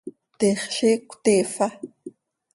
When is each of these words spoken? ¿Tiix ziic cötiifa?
¿Tiix 0.37 0.61
ziic 0.75 1.03
cötiifa? 1.09 1.65